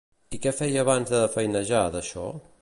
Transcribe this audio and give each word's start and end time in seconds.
I 0.37 0.37
què 0.45 0.53
feia 0.59 0.79
abans 0.85 1.13
de 1.17 1.19
feinejar 1.35 1.85
d'això? 1.99 2.27